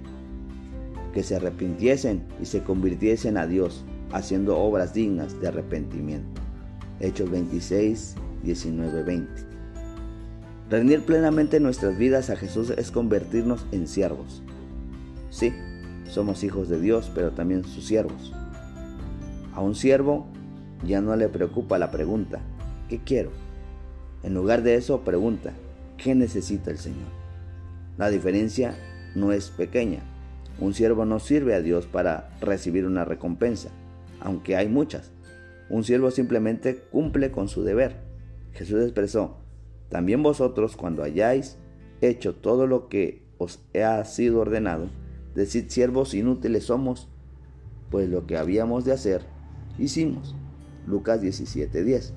[1.13, 6.41] que se arrepintiesen y se convirtiesen a Dios, haciendo obras dignas de arrepentimiento.
[6.99, 9.31] Hechos 26, 19, 20.
[10.69, 14.41] Rendir plenamente nuestras vidas a Jesús es convertirnos en siervos.
[15.29, 15.53] Sí,
[16.09, 18.33] somos hijos de Dios, pero también sus siervos.
[19.53, 20.27] A un siervo
[20.85, 22.39] ya no le preocupa la pregunta,
[22.89, 23.31] ¿qué quiero?
[24.23, 25.51] En lugar de eso pregunta,
[25.97, 27.09] ¿qué necesita el Señor?
[27.97, 28.75] La diferencia
[29.15, 29.99] no es pequeña.
[30.59, 33.69] Un siervo no sirve a Dios para recibir una recompensa,
[34.19, 35.11] aunque hay muchas.
[35.69, 38.10] Un siervo simplemente cumple con su deber.
[38.53, 39.37] Jesús expresó,
[39.89, 41.57] también vosotros cuando hayáis
[42.01, 44.89] hecho todo lo que os ha sido ordenado,
[45.35, 47.09] decid siervos inútiles somos,
[47.89, 49.25] pues lo que habíamos de hacer,
[49.77, 50.35] hicimos.
[50.87, 52.13] Lucas 17:10.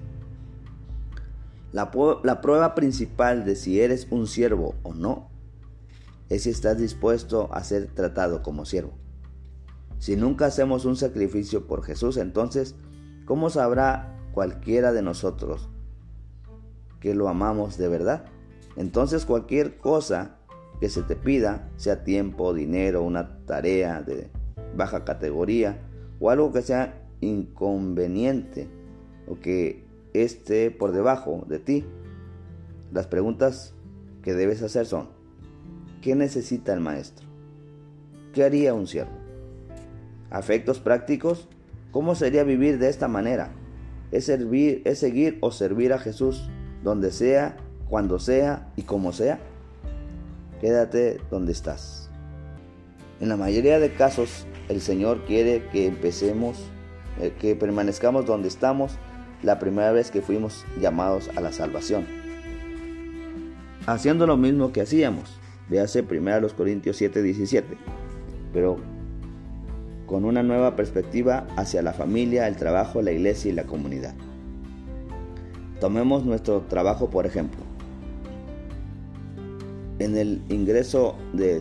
[1.72, 1.90] La,
[2.22, 5.28] la, prueba principal de si eres un siervo o no
[6.28, 8.92] es si estás dispuesto a ser tratado como siervo.
[9.98, 12.76] Si nunca hacemos un sacrificio por Jesús, entonces,
[13.24, 15.68] ¿cómo sabrá cualquiera de nosotros
[17.04, 18.24] que lo amamos de verdad?
[18.76, 20.38] Entonces cualquier cosa
[20.80, 24.30] que se te pida, sea tiempo, dinero, una tarea de
[24.74, 25.82] baja categoría
[26.18, 28.68] o algo que sea inconveniente
[29.28, 31.84] o que esté por debajo de ti,
[32.90, 33.74] las preguntas
[34.22, 35.10] que debes hacer son,
[36.00, 37.26] ¿Qué necesita el maestro?
[38.32, 39.16] ¿Qué haría un siervo?
[40.30, 41.48] ¿Afectos prácticos?
[41.92, 43.52] ¿Cómo sería vivir de esta manera?
[44.10, 46.48] ¿Es, servir, ¿Es seguir o servir a Jesús
[46.84, 47.56] donde sea,
[47.88, 49.40] cuando sea y como sea?
[50.60, 52.10] Quédate donde estás.
[53.20, 56.58] En la mayoría de casos, el Señor quiere que empecemos,
[57.20, 58.92] eh, que permanezcamos donde estamos
[59.42, 62.06] la primera vez que fuimos llamados a la salvación.
[63.86, 67.76] Haciendo lo mismo que hacíamos, Véase primero los Corintios 7, 17.
[68.52, 68.76] Pero
[70.06, 74.14] con una nueva perspectiva hacia la familia, el trabajo, la iglesia y la comunidad.
[75.84, 77.60] Tomemos nuestro trabajo por ejemplo.
[79.98, 81.60] En el ingreso de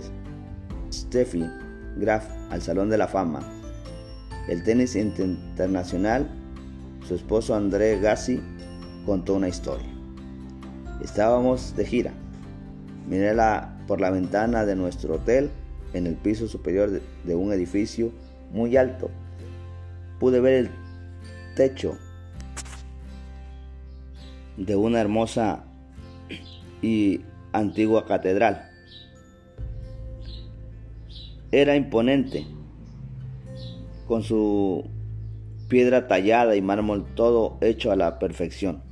[0.93, 1.43] Steffi
[1.97, 3.41] Graf al Salón de la Fama,
[4.47, 6.29] el tenis internacional,
[7.05, 8.39] su esposo André Gassi
[9.05, 9.89] contó una historia.
[11.03, 12.13] Estábamos de gira.
[13.09, 15.49] Miré la por la ventana de nuestro hotel
[15.93, 18.13] en el piso superior de un edificio
[18.53, 19.09] muy alto.
[20.21, 20.69] Pude ver el
[21.57, 21.97] techo
[24.57, 25.65] de una hermosa
[26.81, 28.69] y antigua catedral.
[31.51, 32.47] Era imponente,
[34.07, 34.89] con su
[35.67, 38.83] piedra tallada y mármol todo hecho a la perfección.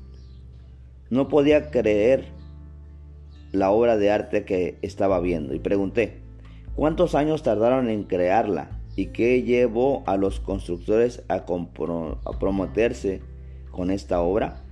[1.09, 2.25] No podía creer
[3.51, 6.21] la obra de arte que estaba viendo y pregunté,
[6.75, 8.79] ¿cuántos años tardaron en crearla?
[8.95, 11.45] ¿Y qué llevó a los constructores a,
[12.39, 13.21] prometerse
[13.71, 14.63] con esta obra?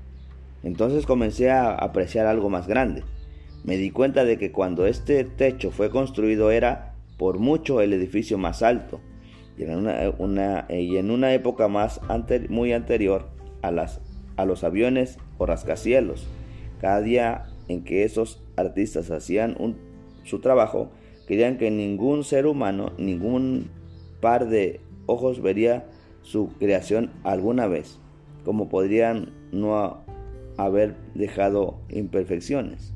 [0.63, 3.04] Entonces comencé a apreciar algo más grande.
[3.63, 8.38] Me di cuenta de que cuando este techo fue construido era por mucho el edificio
[8.38, 9.02] más alto
[9.58, 9.72] y en
[10.19, 12.00] una, y en una época más
[12.50, 13.30] muy anterior
[13.62, 14.00] a, las,
[14.38, 16.28] a los aviones o rascacielos.
[16.80, 19.58] Cada día en que esos artistas hacían
[20.24, 20.91] su trabajo,
[21.28, 23.69] creían que ningún ser humano, ningún
[24.22, 25.88] par de ojos vería
[26.22, 28.00] su creación alguna vez,
[28.45, 30.04] como podrían no
[30.60, 32.93] haber dejado imperfecciones.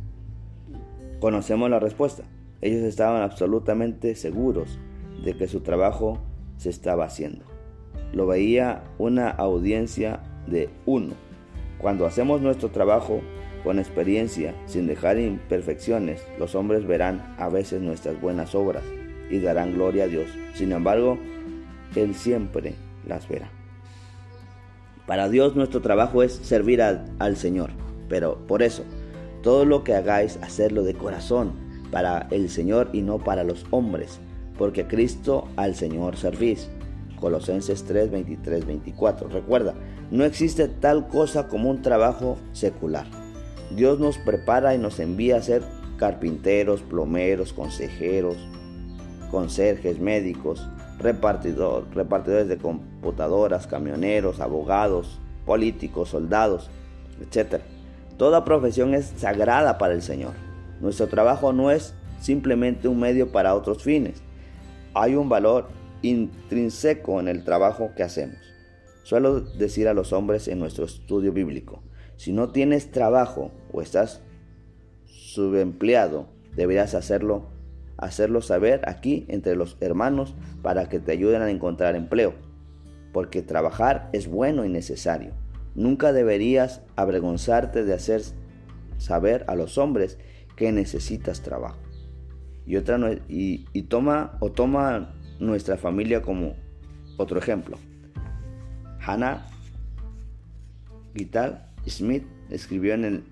[1.20, 2.24] Conocemos la respuesta.
[2.62, 4.80] Ellos estaban absolutamente seguros
[5.24, 6.20] de que su trabajo
[6.58, 7.46] se estaba haciendo.
[8.12, 11.14] Lo veía una audiencia de uno.
[11.78, 13.22] Cuando hacemos nuestro trabajo,
[13.64, 18.84] con experiencia, sin dejar imperfecciones, los hombres verán a veces nuestras buenas obras
[19.30, 20.30] y darán gloria a Dios.
[20.54, 21.18] Sin embargo,
[21.96, 22.76] Él siempre
[23.08, 23.63] las verá.
[25.08, 27.72] Para Dios nuestro trabajo es servir al Señor,
[28.08, 28.84] pero por eso,
[29.42, 31.52] todo lo que hagáis, hacerlo de corazón,
[31.92, 34.20] para el Señor y no para los hombres,
[34.58, 36.70] porque Cristo al Señor servís.
[37.20, 39.30] Colosenses 3, 23, 24.
[39.30, 39.76] Recuerda,
[40.12, 43.06] no existe tal cosa como un trabajo secular.
[43.76, 45.64] Dios nos prepara y nos envía a ser
[45.98, 48.36] carpinteros, plomeros, consejeros,
[49.32, 50.68] conserjes, médicos,
[51.00, 56.70] repartidores de computadoras, camioneros, abogados, políticos, soldados,
[57.22, 57.62] etc.
[58.18, 60.34] Toda profesión es sagrada para el Señor.
[60.80, 64.22] Nuestro trabajo no es simplemente un medio para otros fines.
[64.94, 65.68] Hay un valor
[66.02, 68.38] intrínseco en el trabajo que hacemos.
[69.04, 71.84] Suelo decir a los hombres en nuestro estudio bíblico,
[72.16, 74.22] si no tienes trabajo o estás
[75.06, 77.53] subempleado, deberías hacerlo,
[78.06, 82.34] hacerlo saber aquí entre los hermanos para que te ayuden a encontrar empleo,
[83.12, 85.32] porque trabajar es bueno y necesario.
[85.76, 88.22] Nunca deberías avergonzarte de hacer
[88.98, 90.18] saber a los hombres
[90.56, 91.80] que necesitas trabajo.
[92.66, 92.98] Y, otra,
[93.28, 96.54] y, y toma o toma nuestra familia como
[97.18, 97.78] otro ejemplo.
[99.06, 99.46] Hannah
[101.16, 103.24] Gital Smith escribió en, el,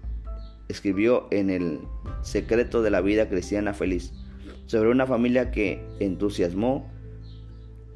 [0.68, 1.80] escribió en El
[2.22, 4.14] secreto de la vida cristiana feliz
[4.72, 6.90] sobre una familia que entusiasmó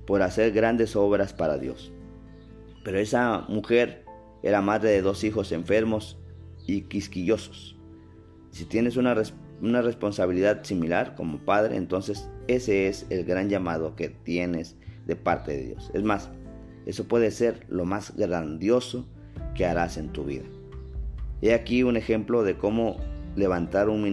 [0.05, 1.93] por hacer grandes obras para Dios.
[2.83, 4.03] Pero esa mujer
[4.43, 6.19] era madre de dos hijos enfermos
[6.67, 7.77] y quisquillosos.
[8.51, 9.15] Si tienes una,
[9.61, 15.55] una responsabilidad similar como padre, entonces ese es el gran llamado que tienes de parte
[15.55, 15.89] de Dios.
[15.93, 16.29] Es más,
[16.85, 19.07] eso puede ser lo más grandioso
[19.55, 20.43] que harás en tu vida.
[21.41, 22.97] He aquí un ejemplo de cómo
[23.35, 24.03] levantar un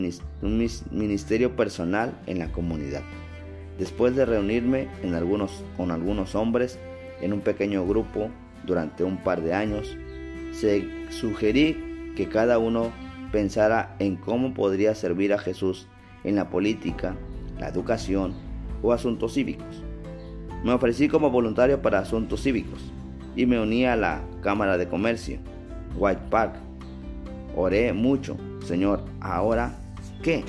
[0.91, 3.03] ministerio personal en la comunidad.
[3.79, 4.89] Después de reunirme
[5.77, 6.79] con algunos hombres
[7.20, 8.31] en un pequeño grupo
[8.66, 9.97] durante un par de años,
[10.53, 12.93] se sugerí que cada uno
[13.33, 15.89] pensara en cómo podría servir a Jesús
[16.25, 17.16] en la política,
[17.59, 18.35] la educación
[18.83, 19.83] o asuntos cívicos.
[20.62, 22.93] Me ofrecí como voluntario para asuntos cívicos
[23.35, 25.39] y me uní a la Cámara de Comercio,
[25.97, 26.55] White Park.
[27.57, 29.79] Oré mucho, Señor, ¿ahora
[30.23, 30.45] qué?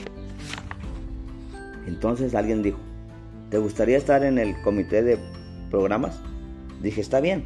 [1.87, 2.79] Entonces alguien dijo,
[3.49, 5.17] ¿te gustaría estar en el comité de
[5.69, 6.19] programas?
[6.81, 7.43] Dije, está bien.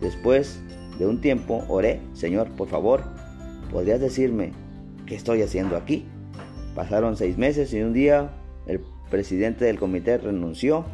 [0.00, 0.60] Después
[0.98, 3.02] de un tiempo oré, Señor, por favor,
[3.70, 4.52] ¿podrías decirme
[5.06, 6.06] qué estoy haciendo aquí?
[6.74, 8.30] Pasaron seis meses y un día
[8.66, 8.80] el
[9.10, 10.84] presidente del comité renunció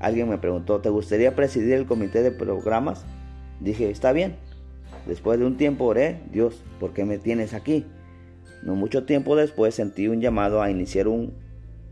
[0.00, 3.04] Alguien me preguntó, ¿te gustaría presidir el comité de programas?
[3.60, 4.36] Dije, está bien.
[5.06, 7.84] Después de un tiempo oré, Dios, ¿por qué me tienes aquí?
[8.68, 11.32] No mucho tiempo después sentí un llamado a iniciar un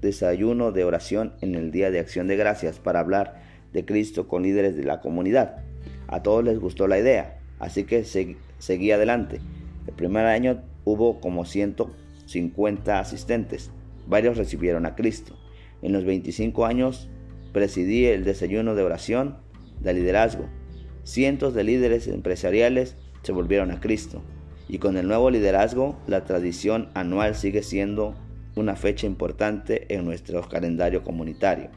[0.02, 3.40] desayuno de oración en el Día de Acción de Gracias para hablar
[3.72, 5.64] de Cristo con líderes de la comunidad.
[6.06, 9.40] A todos les gustó la idea, así que seguí adelante.
[9.86, 13.70] El primer año hubo como 150 asistentes,
[14.06, 15.34] varios recibieron a Cristo.
[15.80, 17.08] En los 25 años
[17.54, 19.38] presidí el desayuno de oración
[19.80, 20.44] de liderazgo.
[21.04, 24.22] Cientos de líderes empresariales se volvieron a Cristo.
[24.68, 28.14] Y con el nuevo liderazgo, la tradición anual sigue siendo
[28.56, 31.70] una fecha importante en nuestro calendario comunitario.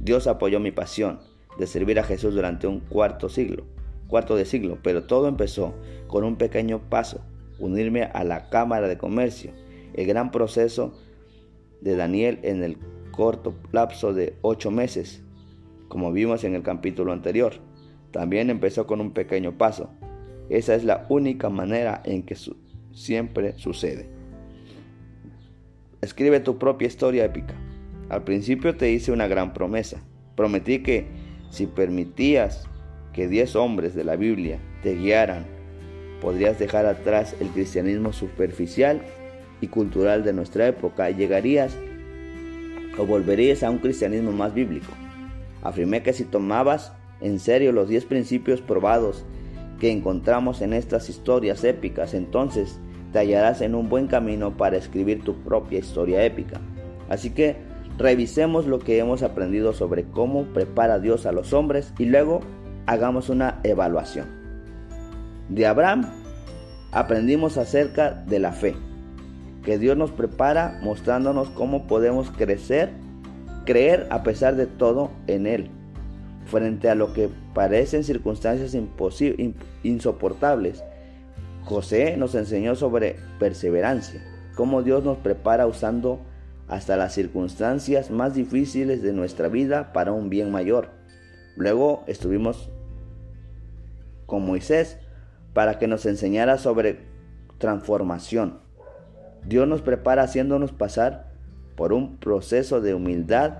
[0.00, 1.20] Dios apoyó mi pasión
[1.58, 3.64] de servir a Jesús durante un cuarto siglo,
[4.08, 5.74] cuarto de siglo, pero todo empezó
[6.08, 7.20] con un pequeño paso,
[7.58, 9.52] unirme a la Cámara de Comercio,
[9.94, 10.98] el gran proceso
[11.80, 12.78] de Daniel en el
[13.10, 15.22] corto lapso de ocho meses,
[15.88, 17.54] como vimos en el capítulo anterior.
[18.10, 19.90] También empezó con un pequeño paso.
[20.50, 22.36] Esa es la única manera en que
[22.92, 24.08] siempre sucede.
[26.02, 27.54] Escribe tu propia historia épica.
[28.08, 30.02] Al principio te hice una gran promesa.
[30.34, 31.06] Prometí que
[31.50, 32.64] si permitías
[33.12, 35.46] que diez hombres de la Biblia te guiaran,
[36.20, 39.02] podrías dejar atrás el cristianismo superficial
[39.60, 41.76] y cultural de nuestra época y llegarías
[42.98, 44.92] o volverías a un cristianismo más bíblico.
[45.62, 49.24] Afirmé que si tomabas en serio los 10 principios probados
[49.80, 52.78] que encontramos en estas historias épicas, entonces
[53.12, 56.60] te hallarás en un buen camino para escribir tu propia historia épica.
[57.08, 57.56] Así que
[57.98, 62.40] revisemos lo que hemos aprendido sobre cómo prepara Dios a los hombres y luego
[62.86, 64.26] hagamos una evaluación.
[65.48, 66.06] De Abraham
[66.92, 68.76] aprendimos acerca de la fe
[69.64, 72.90] que Dios nos prepara mostrándonos cómo podemos crecer,
[73.64, 75.70] creer a pesar de todo en Él,
[76.46, 78.76] frente a lo que parecen circunstancias
[79.82, 80.82] insoportables.
[81.64, 84.22] José nos enseñó sobre perseverancia,
[84.54, 86.20] cómo Dios nos prepara usando
[86.68, 90.90] hasta las circunstancias más difíciles de nuestra vida para un bien mayor.
[91.56, 92.70] Luego estuvimos
[94.26, 94.98] con Moisés
[95.52, 97.00] para que nos enseñara sobre
[97.58, 98.70] transformación
[99.44, 101.30] Dios nos prepara haciéndonos pasar
[101.76, 103.58] por un proceso de humildad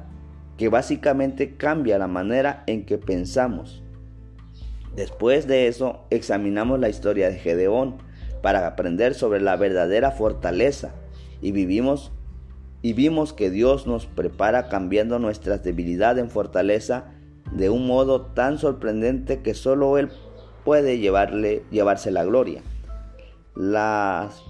[0.60, 3.82] que básicamente cambia la manera en que pensamos.
[4.94, 7.96] Después de eso, examinamos la historia de Gedeón
[8.42, 10.90] para aprender sobre la verdadera fortaleza
[11.40, 12.12] y vivimos
[12.82, 17.06] y vimos que Dios nos prepara cambiando nuestras debilidades en fortaleza
[17.52, 20.10] de un modo tan sorprendente que solo él
[20.66, 22.60] puede llevarle llevarse la gloria.
[23.54, 24.42] Las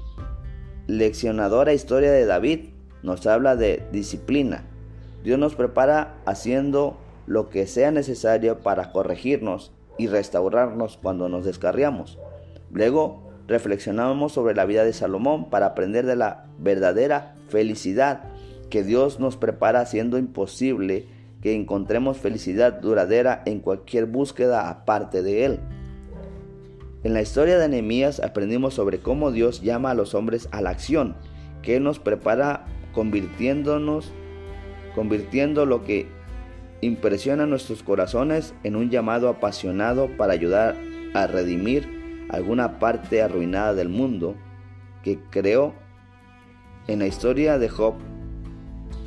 [0.89, 2.71] leccionadora historia de David
[3.05, 4.65] nos habla de disciplina.
[5.23, 12.19] Dios nos prepara haciendo lo que sea necesario para corregirnos y restaurarnos cuando nos descarriamos.
[12.73, 18.23] Luego reflexionamos sobre la vida de Salomón para aprender de la verdadera felicidad
[18.71, 21.07] que Dios nos prepara siendo imposible
[21.43, 25.61] que encontremos felicidad duradera en cualquier búsqueda aparte de Él.
[27.03, 30.71] En la historia de Nehemías aprendimos sobre cómo Dios llama a los hombres a la
[30.71, 31.17] acción,
[31.63, 34.13] que Él nos prepara convirtiéndonos,
[34.95, 36.09] convirtiendo lo que
[36.81, 40.77] impresiona nuestros corazones en un llamado apasionado para ayudar
[41.15, 44.35] a redimir alguna parte arruinada del mundo
[45.03, 45.75] que creó.
[46.87, 47.95] En la historia de Job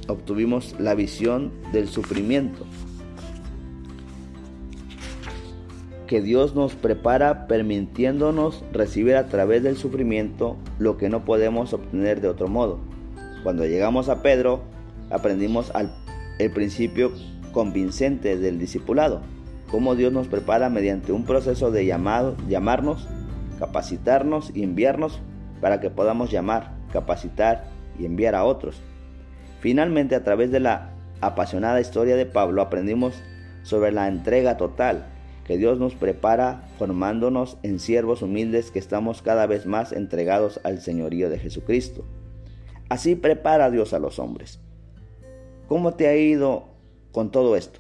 [0.07, 2.65] obtuvimos la visión del sufrimiento
[6.13, 12.21] que Dios nos prepara permitiéndonos recibir a través del sufrimiento lo que no podemos obtener
[12.21, 12.77] de otro modo.
[13.41, 14.61] Cuando llegamos a Pedro,
[15.13, 15.71] aprendimos
[16.39, 17.13] el principio
[17.51, 19.21] convincente del discipulado,
[19.69, 23.07] cómo Dios nos prepara mediante un proceso de llamado, llamarnos,
[23.59, 25.21] capacitarnos y enviarnos
[25.61, 27.65] para que podamos llamar, capacitar
[27.97, 28.81] y enviar a otros.
[29.61, 30.89] Finalmente, a través de la
[31.21, 33.13] apasionada historia de Pablo, aprendimos
[33.61, 35.05] sobre la entrega total,
[35.45, 40.81] que Dios nos prepara formándonos en siervos humildes que estamos cada vez más entregados al
[40.81, 42.03] señorío de Jesucristo.
[42.89, 44.62] Así prepara Dios a los hombres.
[45.67, 46.69] ¿Cómo te ha ido
[47.11, 47.79] con todo esto?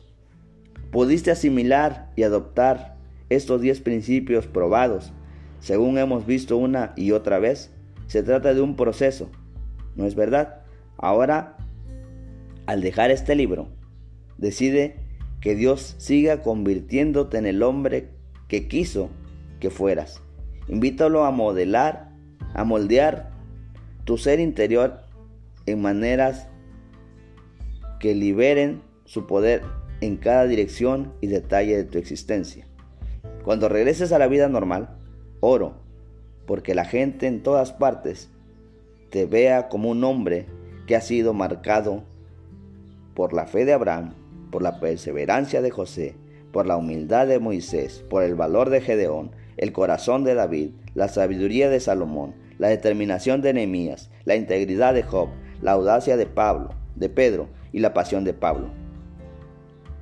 [0.91, 2.97] ¿Pudiste asimilar y adoptar
[3.29, 5.11] estos diez principios probados,
[5.59, 7.71] según hemos visto una y otra vez?
[8.07, 9.29] Se trata de un proceso,
[9.95, 10.61] ¿no es verdad?
[10.97, 11.57] Ahora,
[12.67, 13.67] al dejar este libro,
[14.37, 14.97] decide
[15.41, 18.09] que Dios siga convirtiéndote en el hombre
[18.47, 19.09] que quiso
[19.59, 20.21] que fueras.
[20.69, 22.11] Invítalo a modelar,
[22.53, 23.31] a moldear
[24.05, 25.01] tu ser interior
[25.65, 26.47] en maneras
[28.03, 29.61] que liberen su poder
[30.01, 32.67] en cada dirección y detalle de tu existencia.
[33.45, 34.97] Cuando regreses a la vida normal,
[35.39, 35.75] oro
[36.45, 38.29] porque la gente en todas partes
[39.09, 40.47] te vea como un hombre
[40.85, 42.03] que ha sido marcado
[43.13, 44.15] por la fe de Abraham
[44.51, 46.17] por la perseverancia de José,
[46.51, 51.07] por la humildad de Moisés, por el valor de Gedeón, el corazón de David, la
[51.07, 55.29] sabiduría de Salomón, la determinación de Nehemías, la integridad de Job,
[55.61, 58.69] la audacia de Pablo, de Pedro y la pasión de Pablo.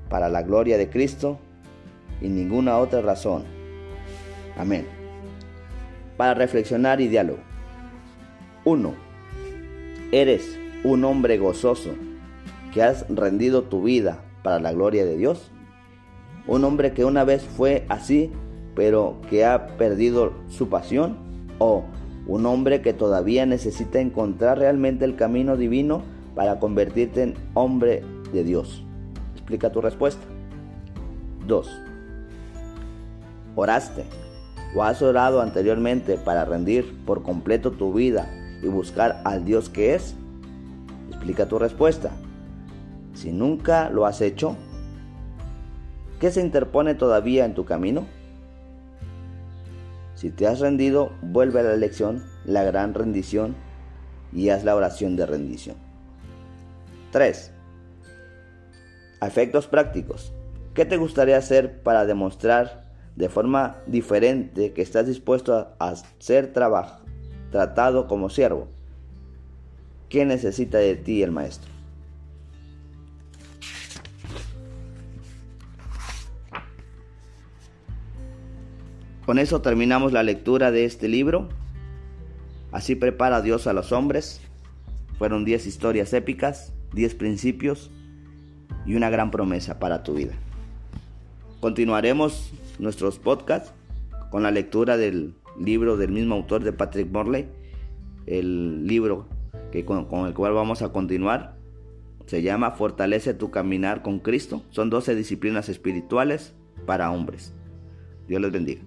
[0.09, 1.39] Para la gloria de Cristo
[2.21, 3.45] y ninguna otra razón.
[4.57, 4.85] Amén.
[6.17, 7.39] Para reflexionar y diálogo.
[8.65, 8.93] 1.
[10.11, 11.91] Eres un hombre gozoso
[12.73, 15.49] que has rendido tu vida para la gloria de Dios.
[16.45, 18.31] Un hombre que una vez fue así,
[18.75, 21.17] pero que ha perdido su pasión.
[21.57, 21.85] O
[22.27, 26.03] un hombre que todavía necesita encontrar realmente el camino divino
[26.35, 28.83] para convertirte en hombre de Dios.
[29.33, 30.23] Explica tu respuesta.
[31.47, 31.69] 2.
[33.55, 34.05] ¿Oraste
[34.75, 38.29] o has orado anteriormente para rendir por completo tu vida
[38.63, 40.15] y buscar al Dios que es?
[41.09, 42.11] Explica tu respuesta.
[43.13, 44.55] Si nunca lo has hecho,
[46.19, 48.05] ¿qué se interpone todavía en tu camino?
[50.15, 53.55] Si te has rendido, vuelve a la lección, la gran rendición,
[54.31, 55.90] y haz la oración de rendición.
[57.11, 57.51] 3.
[59.21, 60.33] Efectos prácticos.
[60.73, 68.07] ¿Qué te gustaría hacer para demostrar de forma diferente que estás dispuesto a, ser tratado
[68.07, 68.67] como siervo?
[70.09, 71.69] ¿Qué necesita de ti el maestro?
[79.25, 81.47] Con eso terminamos la lectura de este libro.
[82.71, 84.41] Así prepara Dios a los hombres.
[85.17, 87.91] Fueron 10 historias épicas, 10 principios
[88.85, 90.33] y una gran promesa para tu vida.
[91.59, 93.73] Continuaremos nuestros podcasts
[94.29, 97.47] con la lectura del libro del mismo autor de Patrick Morley,
[98.25, 99.27] el libro
[99.71, 101.55] que con, con el cual vamos a continuar.
[102.25, 104.63] Se llama Fortalece tu caminar con Cristo.
[104.69, 106.53] Son 12 disciplinas espirituales
[106.85, 107.53] para hombres.
[108.27, 108.81] Dios les bendiga.